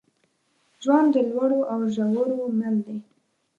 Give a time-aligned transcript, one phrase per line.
[0.83, 2.97] ژوند د لوړو او ژورو مل دی.